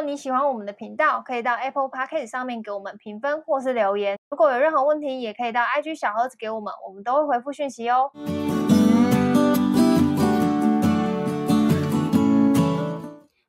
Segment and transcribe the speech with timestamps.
[0.00, 4.18] 果你喜欢我们的频道，可以到 Apple Podcast 上面给我们评分或是留言。
[4.30, 8.10] 如果有任何问题，也可以到 IG 小盒子给我们，我们都会回复讯息哦。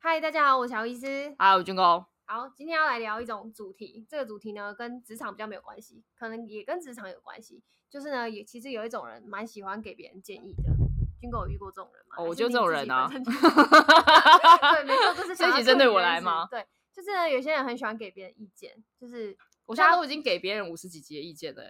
[0.01, 1.33] 嗨，大家好，我是乔医师。
[1.39, 2.05] 嗨，我是军哥。
[2.25, 7.63] 好，今天要来聊一种主题，这个主题呢跟职场比较没有关系，可能也跟职场有关系。
[7.89, 10.80] 就是呢，也其实有一种人蛮喜欢给别人建议的。
[11.21, 12.15] 军哥有遇过这种人吗？
[12.17, 13.07] 哦，我就这种人啊。
[13.13, 16.47] 对，没错，就是这一集针对我来吗？
[16.51, 21.61] 对，就是呢，有些人很喜欢给别人意见，就是我现在都已经给别人五十几集的意见了。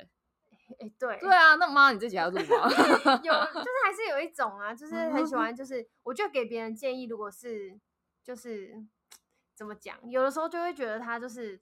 [0.80, 2.70] 哎，对，对啊，那妈，你这集还要录吗？
[3.22, 7.80] 有，就是还是有一种啊，就是很喜欢， 就是我觉得给别人建议，如果是
[8.23, 8.84] 就是。
[9.54, 9.95] 怎么讲？
[10.09, 11.59] 有的时候就会觉得他就是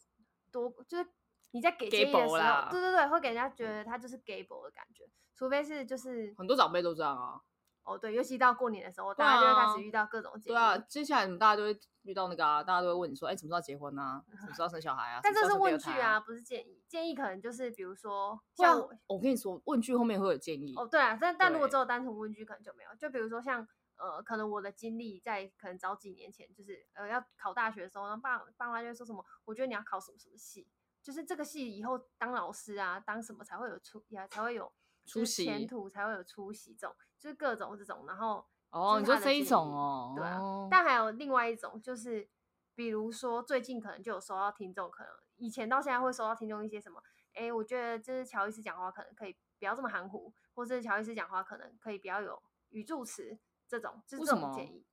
[0.54, 1.06] 多，就是
[1.52, 5.04] 你在给建议的时候，对对对，会给人家觉得他就是 gable 的感觉。
[5.36, 7.42] 除非是就是很多长辈都这样啊。
[7.90, 10.56] 哦，对，尤其到过年的时候，大家就会开始遇到各种建议。
[10.56, 14.24] 对啊，接下来你们大家都会遇到那个啊，大家都会问你说，哎，什么时候结婚啊？
[14.40, 15.20] 什么时候生小孩啊？
[15.24, 16.84] 但这是问句啊，不是建议。
[16.88, 20.76] 建议可能就是比如说，像我，我跟你说，问句后面会有建议。
[20.78, 22.96] 哦，对啊，但但如果只有单纯问句，可能就没有。
[22.96, 23.68] 就比如说像。
[24.02, 30.66] 呃，可能我的经历在可能早几年前，就是呃要考大学的时候，然后爸爸妈就会说什么，我觉得你要考什么什么系，
[31.04, 34.72] 就是这个系以后当老师啊，当什么才会有出呀，才会有
[35.06, 40.40] 出息，前途才会有出息，这种就是各种这种，然后哦，你说这一种哦，对啊，
[40.72, 42.28] 但还有另外一种，就是
[42.74, 47.04] 比如说最近可能就有收到听众，可能以前到现在会收到听众一些什么，
[47.34, 53.38] 哎，我觉得就是乔伊斯讲话可能可以不要这么含糊，或是乔伊斯讲话可能可以比较有语助词。
[53.68, 54.84] 这种就是这种建议，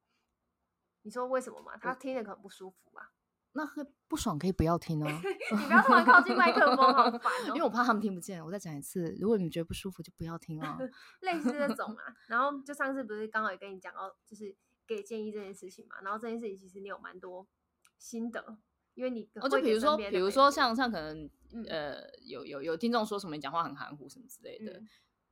[1.00, 1.78] 你说为什么嘛？
[1.78, 3.08] 他听着可能不舒服嘛？
[3.56, 5.08] 那不爽可以不要听哦。
[5.50, 7.48] 你不要突然靠近麦克风，好烦哦。
[7.48, 8.44] 因为我怕他们听不见。
[8.44, 10.78] 我再讲一次，如果你们觉得不舒服，就不要听哦。
[11.22, 12.14] 类似这种啊。
[12.28, 14.54] 然后就上次不是刚好也跟你讲哦，就是
[14.86, 15.96] 给建议这件事情嘛。
[16.02, 17.46] 然后这件事情其实你有蛮多
[17.98, 18.58] 心得，
[18.94, 21.28] 因为你哦，就比如说，比如说像像可能
[21.68, 24.80] 呃，有有有听众说什么你讲话很含糊什么之类的，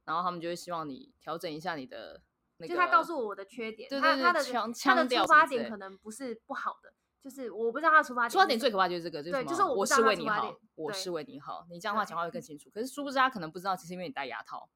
[0.05, 2.23] 然后他们就会希望你调整一下你的。
[2.69, 8.31] 就他告诉我的缺点，他他的他的出发点可能不是不好的，就是我不知道他的出发点。
[8.31, 12.69] 出发点最可怕就是这个，对，就是我是为你好，我是为你好，你这样的话讲话会更清楚。
[12.69, 14.69] 可是殊不知他可能不知道，其实因为你戴牙套。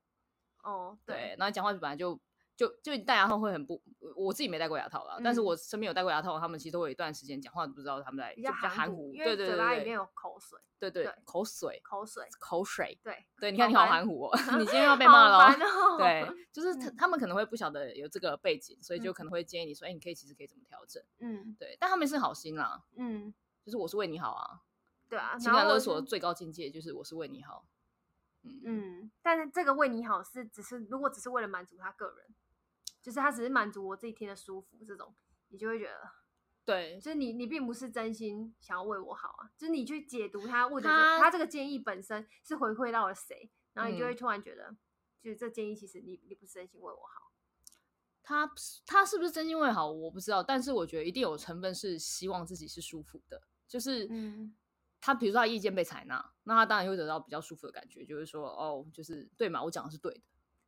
[0.62, 2.18] 哦，对，然后讲话本来就。
[2.58, 3.80] 就就你戴牙套会很不，
[4.16, 15.56] 我自己没戴过牙套啦，嗯、但是我身边有戴过牙套，他们其实都有一段时间讲话都不知道他们在比较含糊，对对对，嘴巴里面有口水，对对口水口水口水，对对，你看你好含糊哦，你今天要被骂了，
[15.98, 23.32] 对，就是他们可能会不晓得有这个背景，所以就可能会建议你说，哎，你可以其实可以怎么调整，嗯，对，但他们是好心啦，嗯，
[23.64, 24.62] 就是我是为你好啊，
[25.08, 27.64] 对啊，情感勒索的最高境界就是我是为你好，
[28.42, 32.34] 嗯，但是这个为你好是只是如果只是为了满足他个人。
[33.08, 35.14] 就是他只是满足我自己听的舒服，这种
[35.48, 36.10] 你就会觉得，
[36.62, 44.78] 对，就是你你并不是真心想要为我好啊，就是你去解读他问的他，他这个建议本身是回馈到了谁，然后你就会突然觉得，嗯、
[45.22, 47.32] 就是这建议其实你你不是真心为我好，
[48.22, 48.52] 他
[48.84, 54.54] 他是不是真心为好我不知道，但是我觉得一定有成分是希望自己是舒服的，就是嗯，
[55.00, 60.20] 他比如说他意见被采纳，那他当然会得到比较舒服的感觉，就是说哦，就是对嘛，我讲的是对的。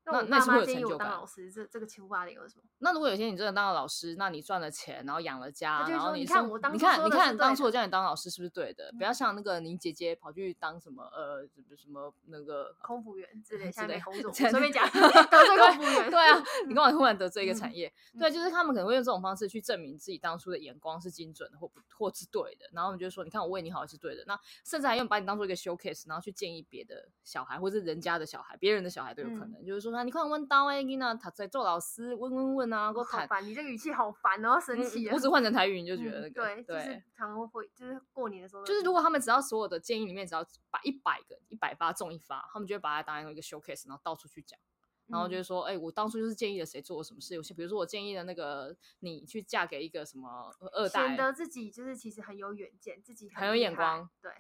[0.06, 0.98] 那那是会有成就感。
[0.98, 2.62] 当老师，这这个出发点有什么？
[2.78, 8.92] 那如果有一天你真的当了老师，那你赚了钱，然后养了家，然后你看我当，你看你看当初我叫你当老师是不是对的？
[8.98, 11.46] 不要像那个你姐姐跑去当什么呃
[11.76, 16.10] 什么那个空服员之类之类工作，随便讲得罪空服员。
[16.10, 17.92] 对啊，你干嘛 突然得罪一个产业？
[18.18, 22.66] 对，就是他们可能会用这种方式去证明自己当初的眼光是精准的，或或是对的。
[22.72, 24.24] 然后我们就说，你看我为你好是对的。
[24.26, 29.64] 那甚至还用把你当做一个 showcase，然后去建议别的小孩，或者人家的小孩、别人的小孩都有可能。
[29.64, 30.80] 就是说，那你看我们当哎。
[31.20, 33.28] 他在做老师，问问问啊，给我谈。
[33.28, 35.14] 烦，你这个语气好烦哦，生气啊！
[35.14, 44.58] 我只换成台语，你就觉得那个对，就是常会，就是过年的时候，就是如果他们只要所有的建议里面只要把一百个一百发中一发，他们就会把它当成一个 showcase，然后到处去讲，
[45.06, 54.32] 然后就是说，哎，我当初就是建议了谁做了什么事，有些比如说我建议了那个你去嫁给一个什么二代，显得自己就是其实很有远见，自己很有眼光，对。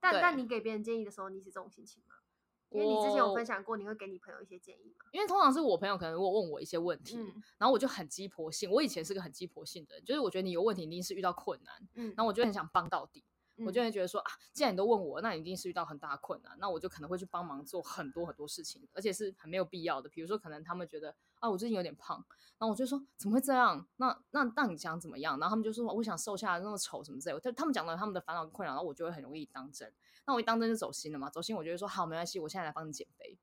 [0.00, 2.16] 但但你给别人建议的时候，你是这种心情吗？
[2.72, 5.06] 因为你之前有分享过，你会给你朋友一些建议吗？
[5.12, 8.70] 因为通常是我朋友可能会问我一些问题，嗯、然后我就很鸡婆性。
[8.70, 13.24] 我以前是个很鸡婆性的人，就是我觉得你有问题，一定是遇到困难，嗯，然后我就很想帮到底。
[13.64, 20.08] 我就会觉得说啊，既然你都问我，那你一定是遇到很大的困难，那我就可能会去帮忙做很多很多事情，而且是很没有必要的。
[20.08, 22.16] 比如说，可能他们觉得啊，我最近有点胖，
[22.58, 23.86] 然后我就说怎么会这样？
[23.96, 25.38] 那那那你想怎么样？
[25.38, 27.40] 然后他们就说我想瘦下来，那么丑什么之类的。
[27.40, 29.92] 他他们讲到他们的烦恼跟困扰，然后我就会很容易当真。
[30.26, 33.38] 那我一当真就走心了嘛，走心我就会说好，没关系，我现在来帮你减肥。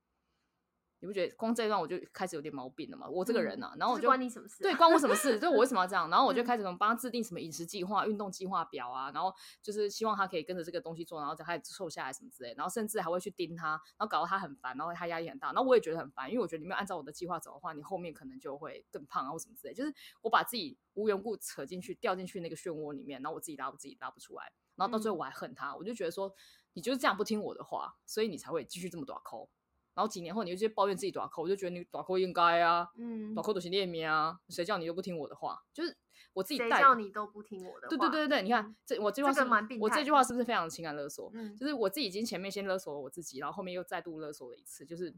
[1.01, 3.07] 你不觉得光这一段我就开始有点毛病了吗？
[3.07, 4.61] 我这个人啊，然后我就关你什么事？
[4.61, 5.39] 对，关我什么事？
[5.39, 6.09] 就我为什么要这样？
[6.09, 12.53] 然后我就开始帮他制定什么饮食计划、运动计划表啊，然后就是希望他可以跟着这个东西做，然后再开始瘦下来什么之类。
[12.57, 15.47] 然后甚至还会去盯他，然后搞得他很烦，然后他压力很大。
[15.53, 19.73] 然后我也觉得很烦，因为我觉得你没有按照我的计划走的话，你后面可能就会更胖啊或什么之类。
[19.73, 26.33] 就是我把自己无缘故扯进去、掉进去那个漩涡里面，然后我自己拉不自己拉不出来，然后到最后我还恨他，我就觉得说
[26.73, 29.49] 你就是这样不听我的话，所以你才会继续这么短抠。
[29.95, 35.61] 然后几年后，你就直接抱怨自己大抠，我就觉得你大抠应该啊，嗯，大抠都是练命啊，谁叫你都不听我的话？
[35.73, 35.97] 就是
[36.33, 36.69] 我自己带。
[36.69, 37.89] 谁叫你都不听我的话？
[37.89, 41.29] 对对对对，你看、嗯、这我这句话是，这个、我这句话是不是非常情感勒索？
[41.33, 45.13] 嗯，就是我自己已经前面先勒索了我自己，然后后面又再度勒索了一次，就是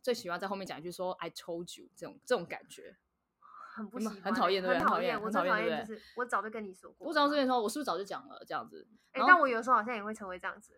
[0.00, 2.96] 最喜欢在后面讲一句说 “I told you” 这种这种感觉，
[3.74, 4.78] 很不喜欢，很讨厌，对？
[4.78, 6.00] 很讨厌，我讨厌，对不对？
[6.16, 8.86] 我早就跟你说过，我早就跟你说，我是不是早就讲了这样子？
[9.12, 10.72] 哎，但我有时候好像也会成为这样子。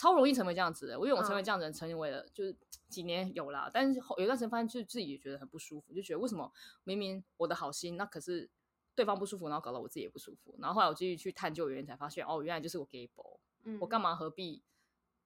[0.00, 2.56] 超容易成为这样子的，我因为我成为这样的人，成为了就是
[2.88, 6.50] 几年有啦，但是有一段时间发现，就自己也觉得很不舒服，就觉得为什么
[6.84, 8.48] 明明我的好心，那可是
[8.94, 10.56] 对方不舒服，然后搞得我自己也不舒服。
[10.58, 14.62] 然后后来我继续去探究原因，才发现哦，原来就是我给薄，嗯，我干嘛何必？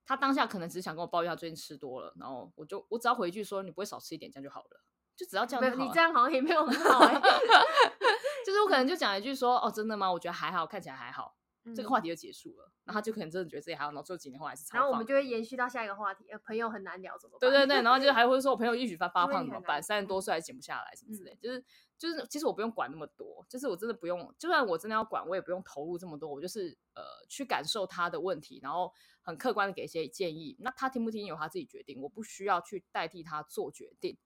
[0.05, 4.81] 他当下可能只是想跟我抱怨他最近吃多了，然后我就我只要回一句说你不会少吃一点，这样就好了，
[5.15, 5.85] 就只要这样就好了。
[5.85, 7.15] 你这样好像也没有很好哎，
[8.45, 10.11] 就是我可能就讲一句说哦，真的吗？
[10.13, 11.37] 我觉得还好，看起来还好。
[11.75, 14.77] 这个话题就结束了，然后他就可能真的觉得自己还好，然后最后几年后还是超。
[14.77, 17.51] 然后我们就会延续到下一个话题，呃，朋友很难聊怎么办？
[17.51, 19.83] 对对对，然后就还会说我朋友一直发 发胖怎么办？
[19.83, 21.65] 三十多岁还减不下来什么之类，就是
[21.97, 34.19] 就是其实我不用管那么多，就是我真的不用，就算我真的要管，我也不用投入这么多，我就是呃去感受他的问题，然后很客观的给一些建议，那他听不听由他自己决定，我不需要去代替他做决定，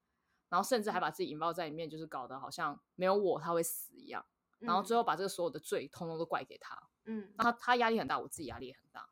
[0.48, 4.24] 然后甚至还把自己引爆在里面，就是搞得好像没有我他会死一样，
[4.58, 6.87] 然后最后把这个所有的罪通通都怪给他。
[7.10, 9.08] 嗯，那他他压力很大，我自己压力也很大。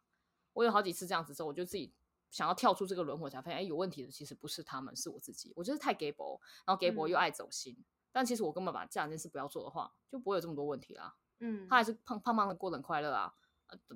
[0.53, 1.95] 我有好几次这样子之后，我就自己
[2.31, 5.53] 想要跳出这个轮回，才发现，哎，有问题的其实不是他们，是我自己。
[5.57, 7.75] 我就是太给博，然后给博又爱走心。
[7.79, 11.17] 嗯、但其实我根本把这两件事不要做的话，就不会有这么多问题啦。
[11.41, 13.35] 嗯，他还是胖胖胖的过得很快乐啊，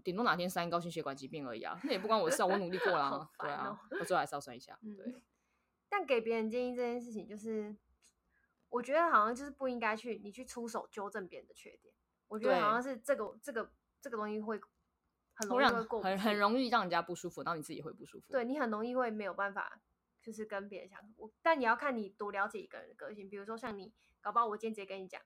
[0.02, 3.10] 顶多哪天三高心血管疾病而已啊，那也不关我的事啊，我努力过啦。
[3.12, 4.78] 哦、对啊，我最后还是要算一下。
[4.82, 5.06] 对。
[5.06, 5.22] 嗯、
[5.88, 7.76] 但给别人建议这件事情，就是
[8.68, 11.94] 我觉得好像就是不应该去你去出手纠正别人的缺点。
[12.28, 13.72] 我觉得好像是这个这个。
[14.00, 14.60] 这个东西会
[15.34, 18.32] 很容易会过很很容易让人家不舒服，然后你自己会不舒服。
[18.32, 19.80] 对，你很容易会没有办法，
[20.22, 21.32] 就是跟别人相处。
[21.42, 25.20] 但你要看你多了解一个人的个性，比如说像你，搞不好我今天直接跟你讲，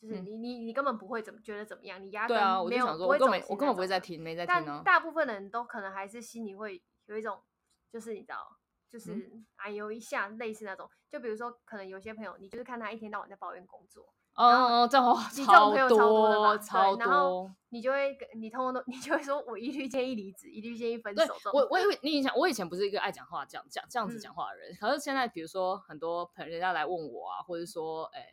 [0.00, 2.40] 就是你、嗯、你你根本不会怎么觉得怎么样，你压根没有。
[2.40, 4.62] 对啊，我就想说，我根本我根本不会在听，没在听、啊。
[4.66, 7.42] 但大部分的人都可能还是心里会有一种，
[7.90, 8.58] 就是你知道，
[8.90, 10.90] 就是哎呦一下类似那种。
[11.08, 14.12] 就比如说，可能有些朋友，你就是看他一天到晚在抱怨工作。
[14.36, 15.16] 哦哦，这种
[15.46, 21.34] 超多超多，然后你就会你通通都你就会说，我一律建议离职，一律建议分手。
[21.52, 28.26] 我我以为你以前我以前不是一个爱讲话这样讲这样子讲话的人，可是现在比如说很多朋友人家来问我啊，或者说诶，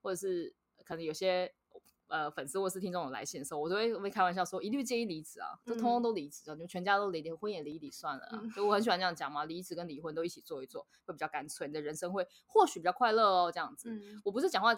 [0.00, 0.54] 或者是
[0.84, 1.52] 可能有些。
[2.10, 8.42] 呃，粉丝或是听众有来信的时候，我都会会开玩笑说，一律建议离职啊，就通通都离职啊，就全家都离，离婚也离一离算了啊。
[8.54, 13.52] 就我很喜欢这样讲嘛，离职跟离婚都一起做一做，会比较干脆，你的人生会或许比较快乐哦。
[13.52, 13.88] 这样子，
[14.24, 14.74] 我不是讲话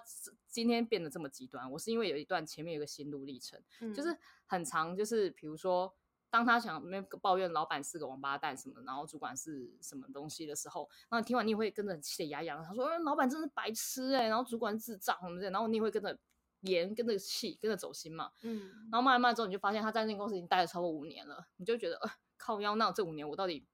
[0.47, 3.59] 今天变得这么极端，我是因为有一段前面有个心路历程，
[3.95, 4.15] 就是
[4.47, 5.95] 很长，就是比如说，
[6.29, 16.19] 当他想那个抱怨老板是个王八蛋什么，然后主管是什么东西的时候，然后你听完你也会跟着气得牙痒，他说，老板真是白痴哎，然后主管智障什么的，然后你也会跟着。
[16.63, 23.67] 严跟着气，跟着走心嘛，嗯，然后慢慢慢之后，你就发现他在那间公司已经待了超过五年了，你就觉得，呃，靠腰，那这五年我到底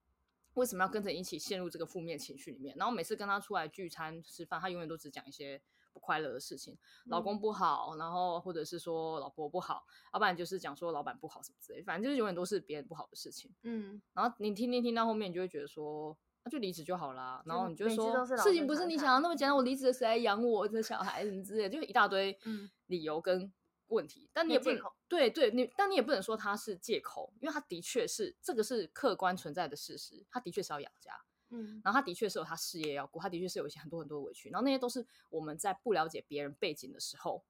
[0.55, 2.75] 为什么要跟着一起陷入这个负面情绪里面？
[2.77, 5.61] 然后每次跟他出来聚餐吃饭，他永远都只讲一些
[5.93, 16.17] 不快乐的事情，嗯、老公不好，然后或者是说老婆不好，要不然就是讲说老板不好什么之类，反正就是永远都是别人不好的事情，嗯，然后你听听听到后面，你就会觉得说。
[16.51, 19.55] 就离职就好啦，然后你就说事情不是你想的那么简单。
[19.55, 22.39] 我离职了，谁来养我这小孩什么之类，就一大堆
[22.87, 23.53] 理由跟
[23.89, 24.25] 问题。
[24.25, 31.13] 嗯、但你也不能对对，你但你也不能说他是借口，因为他的确是这个是客观存在的事实，他的确是要养家，
[31.51, 37.45] 嗯，然后他的确是有他事业要顾，他的确是有一些很多很多的委屈，然后那些都是我们在不了解别人背景的时候，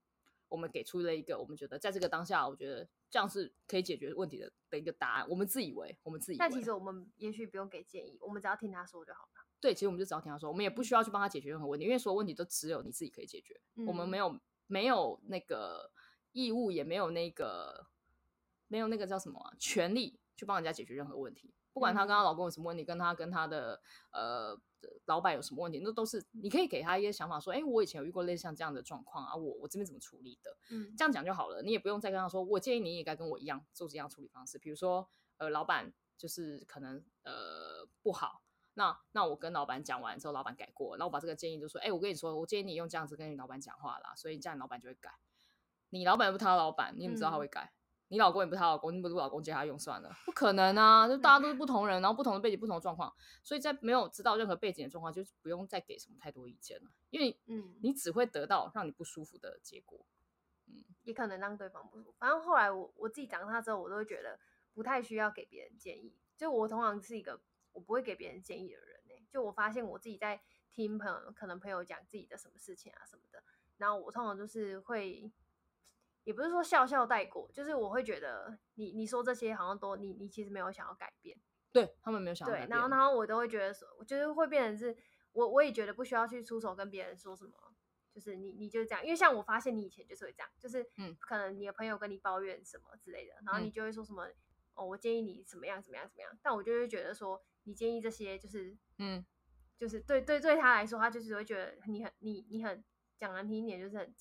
[0.48, 2.88] 我们给出了一个我们觉得在这个当下，我觉得。
[3.10, 5.26] 这样是可以解决问题的的一个答案。
[5.30, 6.36] 我们自以为，我们自己。
[6.36, 9.46] 但其实我们也许不用给建议，我们只要听他说就好了。
[9.58, 13.58] 对，其实我们就只要听他说，我们也不需要去帮他解决任何问题，因为所有问题都只有你自己可以解决。
[13.76, 15.90] 嗯、我们没有没有那个
[16.32, 17.86] 义务，也没有那个
[18.66, 21.54] 没有那个叫什么、啊、权利去帮人家解决任何问题。
[21.72, 23.80] 不管她跟她老公有什么问题，跟她跟她的
[24.12, 24.54] 呃
[25.06, 30.56] 老板有什么问题，那都是你可以给他一些想法，说，哎，我以前有遇过类似像这样的状况啊，我我这边怎么处理的？
[30.70, 34.58] 嗯，这样讲就好了，你也不用再跟他说，我建议你也该跟我一样做这样处理方式。
[34.58, 35.08] 比如说，
[35.38, 38.42] 呃，老板就是可能呃不好，
[38.74, 45.10] 那那我跟老板讲完之后，老板改过，然后我把这个建议就说，哎、欸，我跟你说，我建议你用这样子跟你老板讲话啦，所以这样老板就会改。
[45.90, 47.72] 你老板又不是他老板，你怎么知道他会改？
[47.72, 47.77] 嗯、
[48.08, 51.06] 你老公也不是他老公，你不是老公借他用算了，不可能啊！
[51.06, 53.12] 就大家都是不同人，然后不同的背景、不同的状况，
[53.42, 60.06] 所以在没有知道任何背景的状况，就不用再给什么太多意见了，因为嗯，你只会得到让你不舒服的结果，
[60.66, 62.14] 嗯，也可能让对方不舒服。
[62.18, 64.38] 反正后来我我自己长大之后，我都会觉得
[64.74, 67.40] 不太需要给别人建议，就我通常是一个。
[67.72, 70.40] 我不会给别人建议的人呢、欸，就我发现我自己在
[70.72, 73.40] 听朋友，可能朋友讲自己的什么事情啊什么的，
[73.76, 75.30] 然后我通常就是会，
[76.28, 81.40] 也不是说笑笑带过，就是我会觉得你你说这些好像都你你其实没有想要改变，
[81.72, 84.94] 对他们没有想要改变，对，然后然后我都会觉得说，我觉得会变成是
[85.32, 87.74] 我我也觉得不需要去出手跟别人说什么，
[88.12, 94.34] 就是你你就是这样，因为像我发现你以前就是会这样，就是嗯，可能你的朋友跟你抱怨什么之类的，然后你就会说什么、嗯、
[94.74, 97.42] 哦，我建议你怎么样怎么样怎么样，但我就会觉得说。
[97.64, 99.22] 你建议这些就是，嗯，
[99.76, 102.82] 就是对对对他来说，他就是会觉得你很你你很
[103.18, 104.14] 讲难听一点，就是很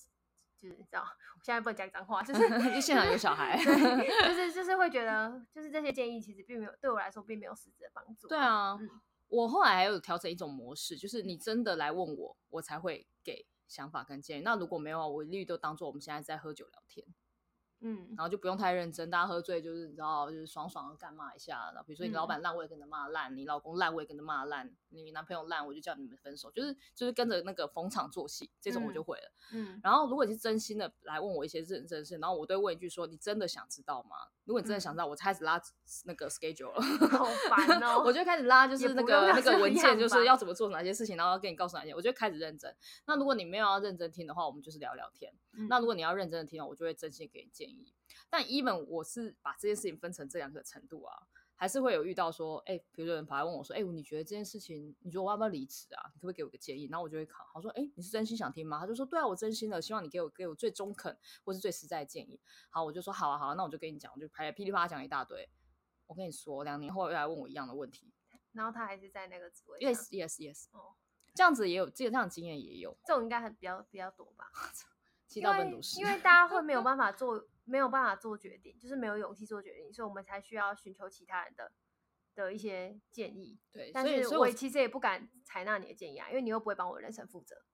[0.60, 2.40] 就是你知道，我现在不能讲脏话，就是
[2.80, 8.28] 现场有小孩， 就是就是会觉得，就是这些建议其实并没有对我来说并没有实质的帮助。
[8.28, 8.88] 对啊，嗯，
[9.28, 14.42] 我后来还有调整一种模式，就是你真的来问我，我才会给想法跟建议。
[14.42, 17.06] 那如果没有，我一律都当做我们现在在喝酒聊天。
[17.80, 21.70] 嗯，然后就不用太认真，大家喝醉就是你知道，就是爽爽的干骂一下。
[21.72, 26.50] 然后比如说你老板烂，我也跟着骂烂；你老公烂，我也跟着骂烂；你男朋友烂，我就叫你们分手。
[26.50, 29.32] 就是就是跟着那个逢场作戏，这种我就会了。
[29.52, 35.60] 嗯，然后如果你是真心的来问我一些认真的事，然后我都会问一句说：“你真的想知道吗？”如果你真的想知道，我开始拉
[36.06, 38.02] 那个 schedule 了，好烦哦！
[38.04, 41.94] 我就开始拉， 就是那个那个文件，就是要怎么做哪些事情，然后要跟你告诉哪些。
[41.94, 42.74] 我就开始认真。
[43.06, 45.32] 那如果你没有要认真听的话，我们就是聊聊天。
[45.68, 47.67] 那如果你要认真的听，我就会真心给你建议。
[48.30, 51.14] 但 even 我是把这件事情分成这两个程度啊，
[51.54, 56.02] 还是会有遇到说，哎、欸，比如说有人跑来问我说，哎、欸，你觉得这件事情，你觉得我要不要离职啊？
[56.14, 56.86] 你可不可以给我个建议？
[56.90, 58.78] 然后我就会考，好说，哎、欸，你是真心想听吗？
[58.80, 62.40] 他就说，对啊，我真心的，希望你给我给我最中肯或是最实在的建议。
[62.70, 65.48] 好，我就说好啊好啊，那我就跟你讲，我就噼里啪啦讲一大堆。
[66.06, 68.12] 我跟你说，两年后又来问我一样的问题，
[68.52, 69.78] 然后他还是在那个职位。
[69.80, 70.66] Yes yes yes。
[70.72, 70.94] 哦，
[71.34, 74.50] 这样子也有，这个这样经验也有，这种应该很比较比较多吧。
[75.26, 81.70] 七到本都是，因为大家会没有 办法做，没有办法做决定，就是没有勇气做决定，所以我们才需要寻求其他人的
[82.34, 83.58] 的一些建议。
[83.70, 87.64] 对，但是我其实也不敢采纳你的建议啊，因为你又不会帮我人生负责。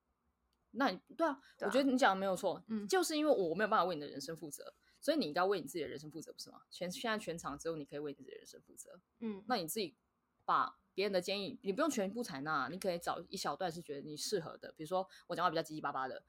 [0.73, 6.63] 那你对啊，对啊，我觉得你讲的没有错，嗯，就是因为我没有办法为你的人生负责，所以你应该为你自己的人生负责，不是吗？
[6.71, 9.97] 全现在全场只有你可以为你自己的人生负责，嗯，那你自己
[10.45, 16.25] 把别人的建议，你不用全部采纳，你可以找一小段是觉得你适合的，比如说我讲话比较叽叽巴巴的。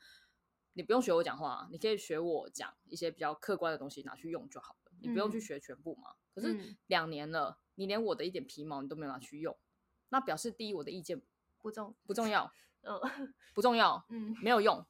[0.75, 4.91] 你不用学我讲话，你可以学我讲一些比较客观的东西拿去用就好了。
[5.00, 6.12] 你不用去学全部嘛。
[6.12, 9.58] 嗯、可是两年了，你连我的一点皮毛你都没有拿去用，
[10.10, 11.22] 那表示第一我的意见
[11.62, 12.51] 不重不重要，
[12.82, 13.00] 嗯，
[13.53, 14.86] 不重要，嗯，没有用，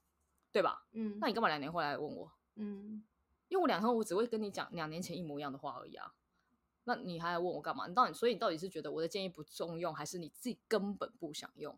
[0.51, 0.87] 对吧？
[0.91, 2.31] 嗯，那你干嘛两年后来问我？
[2.55, 3.05] 嗯，
[3.47, 6.13] 因为我两年后我只会跟你讲两年前一模一样的话而已啊。
[6.85, 7.87] 那你还要问我干嘛？
[7.87, 11.77] 你到底所以你到底是觉得我的建议不中用，还是你自己根本不想用？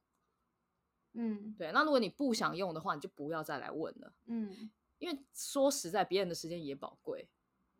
[1.20, 4.14] 嗯，对，那如果你不想用的话，你就不要再来问了。
[4.28, 4.70] 嗯，
[5.00, 7.28] 因为说实在，别人的时间也宝贵。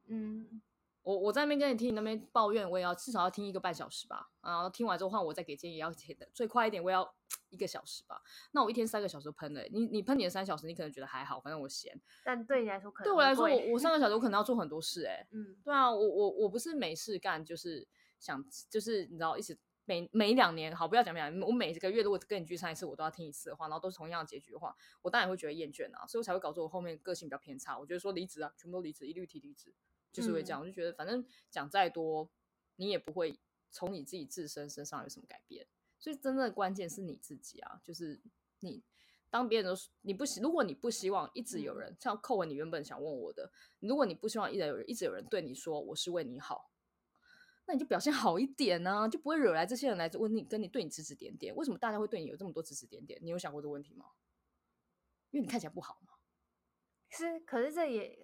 [0.08, 0.60] 嗯，
[1.04, 4.32] 我我在那边跟你听，你那边抱怨，我也要至少要听一个半小时吧。
[4.42, 7.14] 然后听完之后换我再给建议，要写的最快一点，我也要
[7.50, 8.20] 一个小时吧。
[8.54, 11.96] 那我一天三个小时喷了，你你喷你的三小时，你可能觉得还好，反正我闲。
[12.26, 15.12] 但对你来说可能，对我来说，我我三个小时我可能要做很多事， 欸。
[15.12, 17.88] 哎，嗯，对啊，我我我不是没事干，就是
[18.20, 19.56] 想就是你知道一直。
[19.88, 27.80] 每每两年，好，不要讲两年，我每个月如果跟你聚餐一次，我都要听一次的话，然后都是同样的结局的话，我当然会觉得厌倦啊，所以我才会搞出我后面个性比较偏差。
[27.80, 29.74] 我觉得说离职啊，全部都离职，一律提离职，
[30.12, 30.60] 就是会这样。
[30.60, 32.30] 嗯、我就觉得反正讲再多，
[32.76, 33.40] 你也不会
[33.72, 35.66] 从你自己自身身上有什么改变。
[35.98, 38.22] 所以真正的关键是你自己啊，就是
[38.60, 38.84] 你
[39.30, 46.70] 当别人都你不希，如果你不希望一直有人、嗯、像扣文，你原本想问我的，如果你不希望一直有人一直有人对你说我是为你好。
[47.68, 51.54] 那你就表现好一点呢、啊，就不会惹来这些人来问你，跟你对你指指点点。
[51.54, 53.20] 为什么大家会对你有这么多指指点点？
[53.22, 54.06] 你有想过这个问题吗？
[55.32, 56.14] 因为你看起来不好嘛。
[57.10, 58.18] 是，可是这也，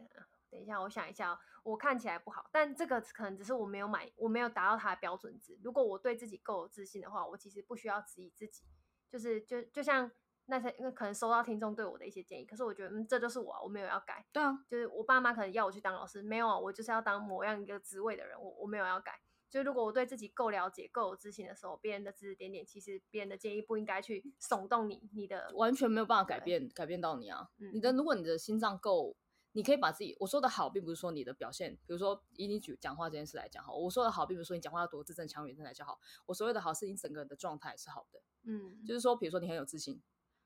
[0.49, 5.59] 等一下，我想一下，我看起来不好，但这个可能只是我没有买，我没有达到他的标准值。
[5.61, 8.63] 如果我对自己够有自信的话，我其实不需要质疑自己。
[9.11, 10.09] 就是，就就像
[10.45, 14.25] 那些，因为可能收到听众对我的一些建议，可是我觉得，嗯，这就是我，我没有要改。
[14.31, 19.19] 对啊，就是我爸妈可能要我去当老师，没有啊，我就是要当某样一个职位的人，我我没有要改。
[19.53, 27.51] 就如果我对自己够了解、够有自信的时候，别人的指指点点，其实别人的建议不应该去耸动你，你的完全没有办法改变，改变到你啊！
[27.59, 29.15] 嗯、你的如果你的心脏够
[29.51, 35.99] 你可以把自己我说的好，并不是说你的表现，比如说以你举讲话这件事来讲好，我说的好，并不是说你讲话要多字正腔圆才叫好。
[36.25, 38.23] 我所谓的好，是你整个人的状态是好的。
[38.45, 40.01] 嗯，就是说，比如说你很有自信，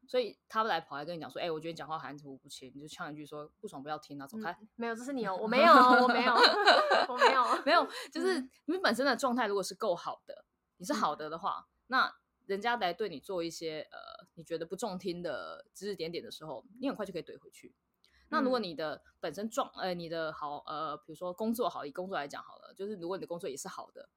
[0.07, 4.51] 所以他们来跑来跟你讲说，哎、欸，我觉得你讲话含糊不清，你就呛一句说不爽不要听啊，走开。
[4.61, 6.33] 嗯、没有，这是你哦， 我没有，我没有，
[7.09, 10.45] 我没有， 没有，就是你们本身的状态如果是够好的，
[10.77, 12.13] 你是好的的话，嗯、那
[12.45, 17.75] 人家来对你做一些呃你觉得不中听的指指点点的时候，你很快就可以怼回去。
[18.29, 24.09] 那如果你的本身状呃你的好呃比如说工作好，以工作来讲好了，就是如果你的工作也是好的，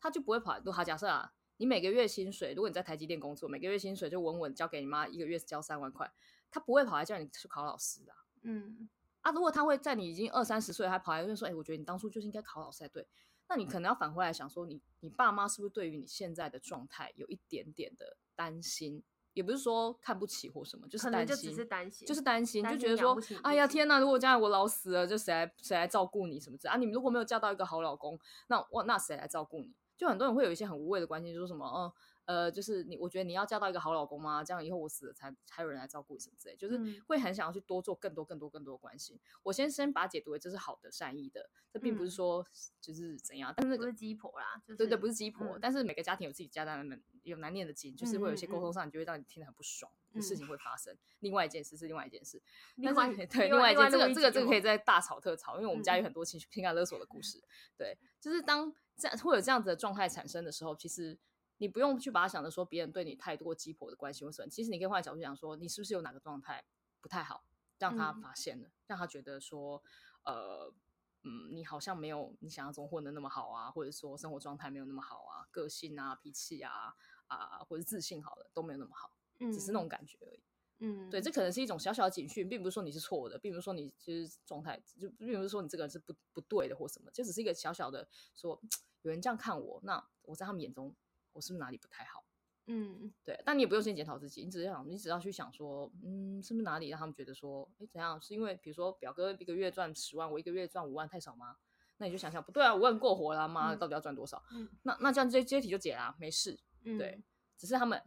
[0.00, 0.58] 他就不会跑。
[0.58, 6.10] 如果假设啊，你每个月薪水，如果你在台积电工作，每个月薪水就稳稳交给你妈，一个月交三万块，
[6.50, 8.12] 他不会跑来叫你去考老师的。
[8.42, 8.88] 嗯
[9.20, 13.06] 啊，如果他会在你已经二三十岁还跑来跟说，哎、欸，我觉得你当初就是应该考老师才对，
[13.48, 19.02] 那你可能要反过来想说，你你爸妈是不是对于你现在的状态有一点点的担心？
[19.34, 26.76] 也不是说看不起或什么，就是担心，就只是担心，就是担心，就觉得说，哎呀天呐，如果将来我老死了，就谁来谁来照顾你什么之类啊？
[26.76, 28.18] 你们如果没有嫁到一个好老公，
[28.48, 29.72] 那我，那谁来照顾你？
[30.02, 31.92] 就很多人会有一些很无谓的关心，说什么，嗯。
[32.24, 34.44] 呃，就是你，我觉得你要嫁到一个好老公吗？
[34.44, 39.18] 这样以后我死了才才有人来照顾你什么之类，就是会很想要去多做更多更多更多的关心。
[39.42, 42.46] 我先先把它解读为这是好的善意的，这并不是说
[42.80, 45.56] 就是怎样，但是、那个、不是鸡婆啦，就是、对对，不是鸡婆。
[45.56, 46.84] 嗯、但是每个家庭有自己家的
[47.24, 50.96] 有难念的经，就是会有一些沟通上，你就会让你听得很不爽，嗯、事情会发生。
[51.20, 52.40] 另外一件事是另外一件事，
[52.76, 57.42] 另外对另外一件这个这个这个可以在大吵特吵，因为我们家有很多情绪情感勒索的故事。
[57.76, 61.18] 对，就是当这样会有这样子的状态产生的时候，其实。
[61.62, 66.64] 你不用去把它想着说别人对你太多鸡婆的关心或什么，其实你可以换角度讲说，你是不是有哪个状态
[67.00, 67.44] 不太好，
[67.78, 69.80] 让他发现了，嗯、让他觉得说，
[70.24, 70.74] 呃，
[71.22, 76.96] 嗯，你好像没有你想象中混的那么好啊，或者说生活状态没有那么好啊，个性啊、脾气啊
[77.28, 80.42] 啊，或者自信好了都没有那么好，嗯、只是那种感觉而已。
[80.80, 88.60] 嗯，对，这可能是一种小小的警讯，并不是说你是错的，并不是说你就是状态，就并不是说你这个人是不不对的或什么，就只是一个小小的说，
[89.02, 90.92] 有人这样看我，那我在他们眼中。
[91.32, 92.24] 我是不是哪里不太好？
[92.66, 98.20] 嗯，对，但你也不用先检讨自己，你只是想，你只要去想说，嗯，是不是哪里让他们觉得说，哎，怎样？
[98.22, 101.56] 是因为比如说表哥一个月赚十万，我一个月赚五万，太少吗？
[101.96, 103.74] 那你就想想，不对啊，五万过活了吗？
[103.74, 104.42] 到底要赚多少？
[104.52, 106.58] 嗯，那那这样这这题就解啦，没事。
[106.84, 107.20] 嗯，对，
[107.56, 108.00] 只是他们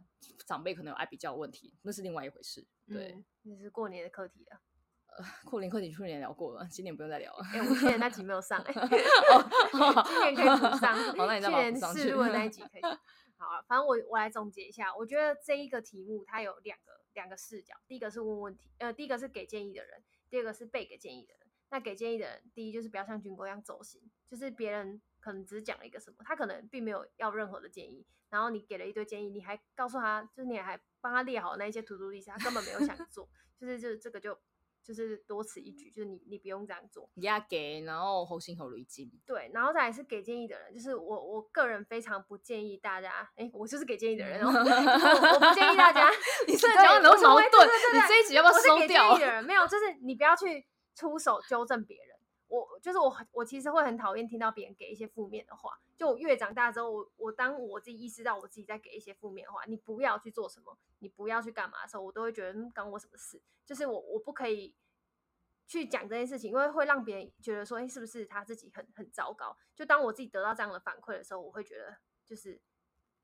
[0.46, 2.66] 长辈可能有爱比较问题，那是另外一回事。
[2.86, 4.60] 对，那是过年的课题了。
[5.16, 7.44] 呃，过年课题去年聊过了，今年不用再聊了。
[7.52, 10.94] 哎，我去年那集没有上，哎，今年可以补上。
[11.16, 12.00] 好，那你再把补上去。
[12.00, 12.82] 去年试录的那一集可以。
[13.38, 21.46] 好了，反正我我来总结一下，我觉得这一个题目它有两个两个视角，第一个是问问题，呃，第一个是给建议的人，第二个是被给建议的人。
[21.70, 34.38] 那给建议的人，第一就是不要像军哥一样走心，就是别人可能只讲了一个什么，他可能并没有要任何的建议，然后你给了一堆建议，你还告诉他，就是你还帮他列好那一些 to do list，他根本没有想做， 就是就是这个就。
[34.94, 39.10] 就是多此一举，就是你你不用这样做，你要给，然后后心后驴精。
[39.26, 46.10] 对，然后再来是给建议的人，就是我我个人非常不建议大家，哎，我就是给建议的人哦， 我不建议大家，
[46.46, 48.74] 你是讲很多矛盾，对对对，你这一集要不要收掉？
[48.76, 52.15] 我是给建议的人，没有，就是你不要去出手纠正别人。
[52.48, 55.78] 我就是我，我其实会很讨厌听到别人给一些负面的话。
[55.96, 63.42] 就我越长大之后，我我当我自己意识到我自己在给一些负面的话，你不要去做什么，你不要去干嘛的时候，我都会觉得关我什么事？
[63.64, 64.74] 就是我我不可以。
[65.68, 69.56] 去讲这件事情，因为会让别人觉得说，哎，是不是他自己很很糟糕？
[69.74, 72.60] 就当我自己得到这样的反馈的时候，我会觉得就是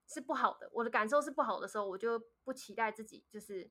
[0.09, 3.71] 是不好的，我的感受是不好的时候，我就不期待自己就是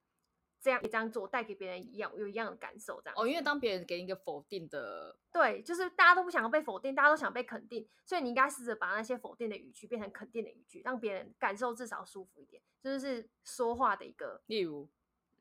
[0.62, 3.15] 这样这样做带给别人一样有一样的感受，这样。
[3.17, 14.88] 哦，因为当别人给你一个否定的，对，就是大家都不想要被否定，大家都想被肯定，所以你应该试着把那些否定的语句变成肯定的语句，让别人感受至少舒服一点，就是说话的一个例如。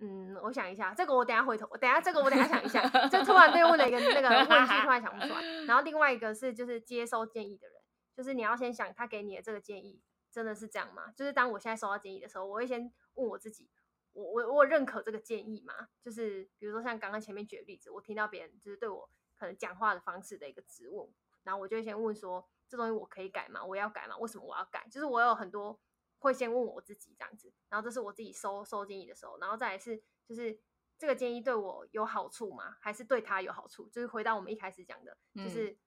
[0.02, 5.42] 嗯，我想一下，这个我等下回头，我等下这个我等下想一下， 就突然被问了一个那个问题，突然想不出来。
[5.68, 7.76] 然后另外一个是就是接收建议的人，
[8.16, 10.00] 就是你要先想他给你的这个建议
[10.32, 11.12] 真的是这样吗？
[11.14, 13.68] 就是当我现在收到建议的时候，我会先问我自己，
[14.12, 15.88] 我我我认可这个建议嘛？
[16.00, 21.08] 就是比如说像刚刚前面举的例子，我听到别人就是对我可能讲话的方式的一个质问，
[21.42, 23.64] 然后我就会先问说，这东西我可以改吗？
[23.64, 24.16] 我要改吗？
[24.18, 24.86] 为什么我要改？
[24.90, 25.80] 就是我有很多。
[26.22, 30.60] 会先问我自己这样子，然后这是我自己收收建议的时候，然后再来是就是
[30.98, 32.76] 这个建议对我有好处吗？
[32.78, 33.88] 还是对他有好处？
[33.88, 35.78] 就是回到我们一开始讲的，嗯、就是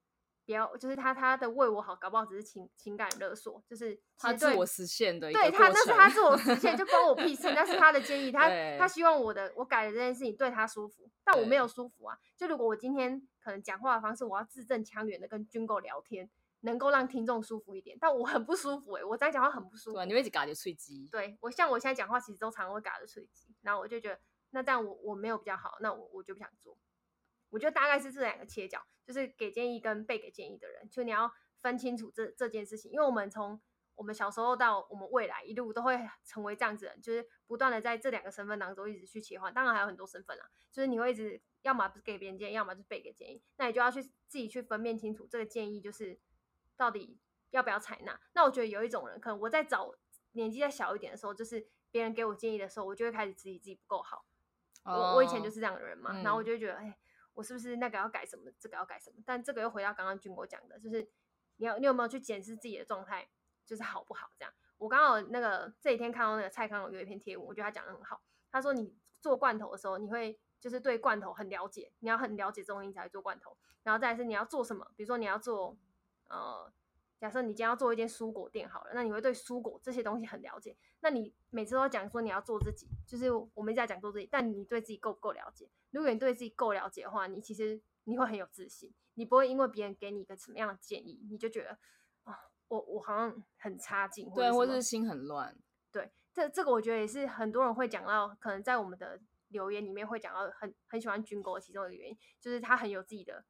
[0.46, 12.18] 不要就是他他的为我好，搞不好只是情情感勒索，就是他自我实现的对他那是他自我实现， 就关我屁事，那是他的建议， 他他希望我的我改的这件事情对他舒服，但我没有舒服啊。
[12.38, 16.30] 就如果我今天可能讲话的方式，我要字正腔圆的跟军狗聊天。
[16.66, 19.98] 能够让听众舒服一点，但我很不舒服哎、欸，我这样讲话很不舒服。
[19.98, 21.06] 对，你会一直嘎着脆鸡。
[21.12, 24.18] 对，我像我现在讲话，其实都常会嘎着脆鸡，然后我就觉得，
[24.52, 26.78] 那这样我我没有比较好，那我我就不想做。
[27.54, 33.62] 我觉得大概是这两个切角，就是给建议跟被给建议的人，就你要分清楚这这件事情，因为我们从
[33.94, 39.54] 我们小时候到我们未来一路都会成为这样子的人，就是不断的在这两个身份当中一直去切换。
[39.54, 46.20] 当然还有很多身份啊，就是你会一直要么不是给别人建议，要么就是被给建议，那你就要去自己去分辨清楚这个建议就是
[46.76, 47.20] 到底
[47.52, 48.20] 要不要采纳。
[48.34, 49.94] 那我觉得有一种人，可能我在找
[50.32, 54.26] 年纪再小一点的时候，就是别人给我建议的时候，我就会开始质疑自己不够好。
[54.86, 56.98] Oh, 我我以前就是这样的人嘛，嗯、然后我就会觉得，哎，
[57.34, 59.22] 我是不是那个要改什么，这个要改什么？
[59.26, 61.08] 但这个又回到刚刚军哥讲的，就是
[61.58, 63.30] 你要你有没有去检视自己的状态？
[63.66, 64.54] 就是好不好这样？
[64.78, 68.22] 我刚好那个这几天看到那个蔡康永有一篇贴文，我觉得他讲的很好。
[68.52, 73.58] 他说你做罐头的时候，你会就是对罐头很了解，你要很了解中医才会做罐头。
[73.84, 75.78] 然后再是你要做什么，比如说你要做
[76.30, 76.72] 呃，
[77.24, 80.76] 假设你今天要做一间蔬果店好了，那你会对蔬果这些东西很了解。
[81.00, 85.70] 那你每次都讲说你要做自己，就是我们一直在讲做自己，但你对自己够不够了解？
[85.92, 91.78] 如果你对自己够了解的话，你其实你会很有自信，你不会因为别人给你一个什么样的建议，你就觉得
[92.26, 92.36] 哦
[92.68, 95.58] 我我好像很差劲，对，或者是心很乱。
[95.94, 103.46] 对，这这个我觉得也是很多人会讲到，可能在我们的留言里面会讲到很很喜欢军狗的其中一个原因，就是他很有自己的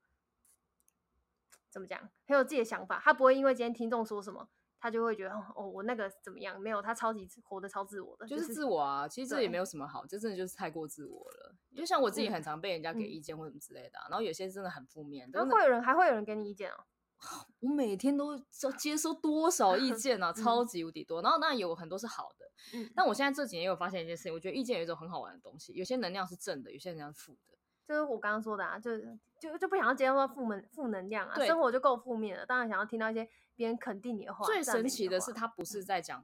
[1.74, 4.48] 怎么讲，很有自己的想法，他不会因为今天听众说什么，
[4.80, 6.60] 他就会觉得哦，我那个怎么样？
[6.62, 9.08] 没有，他超级活得超自我的，就是自我啊。
[9.08, 11.56] 其实这也没有什么好，这真的就是太过自我了。
[11.76, 16.76] 就像我自己很常被人家给意见或什么之类的，然后有些真的很负面，那会有人还会有人给你意见哦。
[17.62, 18.38] 我每天都
[18.78, 21.22] 接收多少意见啊， 超级无敌多。
[21.22, 22.46] 然后那有很多是好的，
[22.78, 27.53] 嗯，但我现在这几年有发现一件事情，我觉得意见有一种很好玩的东西，有些能量是正的，有些能量是负的。
[27.88, 28.98] 就是我刚刚说的啊，就
[29.40, 34.46] 就就不想要接受负能负能量啊，生活就够负面了，当然想要听到一些别人肯定你的话。
[34.46, 36.24] 最神奇的是，他不是在讲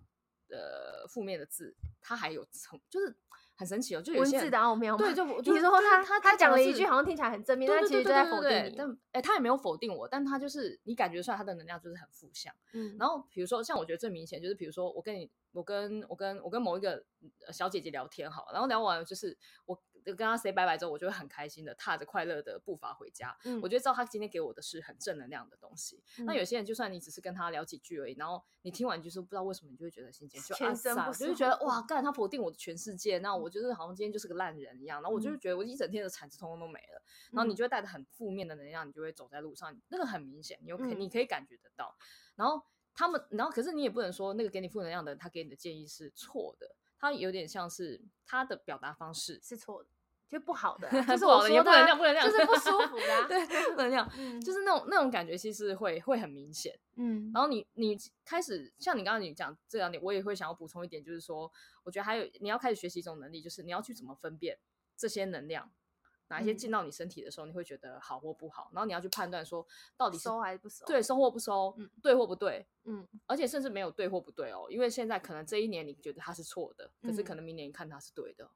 [0.49, 3.15] 呃负面的字，他还有从就是。
[3.59, 4.95] 很神奇哦，就有些文字的奥妙。
[4.95, 8.75] 对，就比如说他他他讲了一句好像听起来很正面，但其实就在否定你。
[8.77, 12.55] 但哎，他也没有否定我，但他就是你感觉出来他的能量就是很负向。
[12.71, 17.03] 嗯，然后比如说像我觉得最明显就是，比如说我跟你，我跟我跟我跟某一个
[17.51, 19.77] 小姐姐聊天好，然后聊完就是我。
[20.05, 23.37] 就跟他 say 拜拜之后，我就会很开心的踏着快乐的步伐回家。
[23.43, 26.03] 嗯，我觉得知道他今天给我的是很正能量的东西。
[26.17, 35.01] 嗯、那有些人就算你只是跟他聊几句而已，然后你听完就是不知道为什么你就会觉得心情就全身不就会觉得哇，干他否定我的全世界，那我就是好像今天就是个烂人一样。
[35.01, 37.01] 然后我就会觉得我一整天的产值通通都没了。
[37.31, 41.95] 嗯、然后你就会带着很负面的能量，你就会走在路上，那个很明显，你有可你可以感觉得到。
[41.99, 42.03] 嗯、
[42.37, 42.61] 然后
[42.93, 49.89] 他们，然后可是你也不能说那个给你负能量的人，他给你的建议是错的，他有点像是他的表达方式是错的。
[50.29, 54.07] 就不好的， 就是我说的，不能这样，不能这样，就是不舒服的， 对，不能这样，
[54.45, 57.31] 就是那种那种感觉，其实会会很明显，嗯。
[57.33, 61.51] 然后你你开始像你刚刚你讲这两点，我也会想要补充一点，就是说，
[61.83, 64.59] 我觉得还有你要开始学习一种能力，就是你要去怎么分辨
[64.95, 65.71] 这些能量，
[66.29, 69.65] 哪一些进到你身体的时候，你会觉得好或不好，然后你要去判断说
[69.97, 73.07] 到底是收还是不收，对，收或不收，嗯，对或不对，嗯。
[73.25, 78.49] 而且甚至没有对或不对哦，因为现在可能这一年你觉得它是错的，可是可能明年你看它是对的。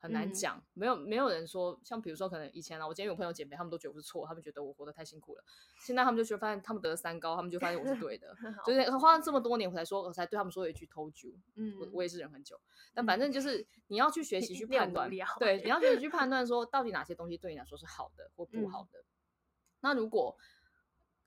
[0.00, 5.44] 很难讲，嗯、没有没有人说，像比如说，可能以前啊，我今天有朋友减肥，他们都觉得我是错，他们觉得我活得太辛苦了。
[5.84, 8.34] 现在他们就觉得发现他们得了三高，他们就发现我是对的，
[8.64, 11.34] 就是花了这么多年，我才说，我才对他们说了一句 told you。
[11.56, 12.58] 嗯，我我也是忍很久，
[12.94, 19.00] 但反正就是你要去学习去判断，对，你要学习去判断说到底哪些东西对你来说是好的或不好的。
[19.00, 19.04] 嗯、
[19.80, 20.34] 那如果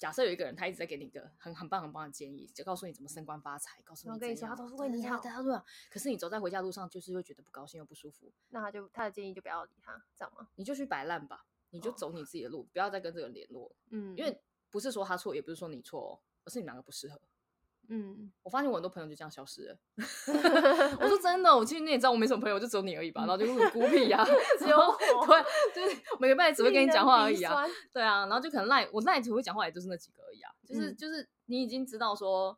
[0.03, 10.49] 假设有一个人，他一直在给你一个很很棒很棒的建议，就告诉你怎么升官发财，告诉你跟你说，他都是为你好，他说，可是你走在回家路上，就是会觉得不高兴又不舒服，那他就他的建议就不要理他，这样吗？
[10.55, 13.73] 你就去摆烂吧，你就走你自己的路，不要再跟这个人联络。
[13.91, 17.21] 嗯，因为不是说他错，也不是说你错哦，而是你们两个不适合。
[17.89, 19.77] 嗯，我发现我很多朋友就这样消失了。
[20.99, 23.21] 我说真的，我其实你也知道我没什么朋友，就只有你而已吧。
[23.21, 24.23] 然后就很孤僻呀，
[24.57, 24.95] 只有我，
[25.27, 25.43] 对，
[25.73, 27.65] 就是每个礼拜只会跟你讲话而已啊。
[27.91, 30.51] 对啊，然后就可能赖我赖只会讲话，也就是那几个而已啊。
[30.65, 32.57] 就是就是你已经知道说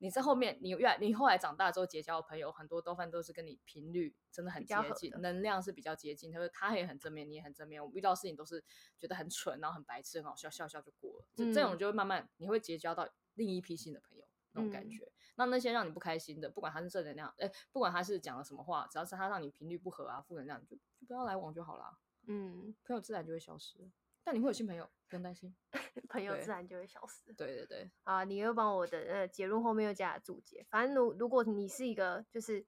[0.00, 6.30] 你在后面，你越你后来长大之后结交的朋友很多多半都是跟你频率真的很接近，能量是比较接近。
[6.30, 7.84] 他说他也很正面，你也很正面。
[7.84, 8.62] 我遇到事情都是
[8.98, 11.26] 觉得很蠢，然后很白痴，很好笑，笑笑就过了。
[11.34, 14.27] 就这种就会慢慢你会结交到另一批新的朋友。
[14.52, 21.98] 那种感觉，嗯、那那些让你不开心的，不管他是正能量，哎、欸，不管他是讲了什么话，只要是他让你频率不合啊，负能量，就就不要来往就好了。
[22.26, 23.78] 嗯，朋友自然就会消失，
[24.24, 25.54] 但你会有新朋友，不用担心，
[26.08, 27.32] 朋友自然就会消失。
[27.34, 30.66] 对对对，啊，你又帮我的呃结论后面又加了注解。
[30.70, 32.66] 反正如如果你是一个就是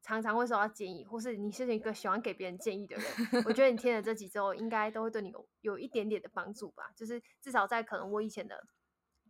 [0.00, 6.90] 常常会收到建议，或是你是一个喜欢给别人建议的人，我觉得你听了这几周应该都会对你有有一点点的帮助吧。
[6.96, 8.66] 就是至少在可能我以前的。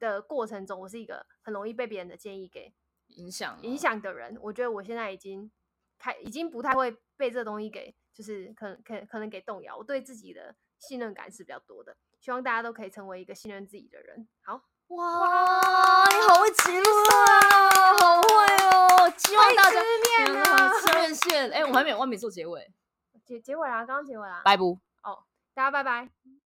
[0.02, 2.74] 的过程中，我是一个很容易被别人的建议给
[3.06, 4.36] 影响影响的人。
[4.42, 5.48] 我觉得我现在已经
[5.96, 9.76] 开，已经不太会被这东西给就是可能可能可能给动摇。
[9.76, 14.26] 我对自己的信任感是比较多的，希望大家都可以成为一个信任自己的人。
[14.42, 18.28] 好，哇，哇你好会结论啊，好会
[19.06, 19.14] 哦！
[19.16, 21.48] 希望大家念啊， 谢谢。
[21.50, 22.72] 哎，我还没有完美做结尾，
[23.24, 24.80] 结结尾啦，刚刚结尾啦，拜不。
[25.04, 25.22] 哦，
[25.54, 26.10] 大家拜拜。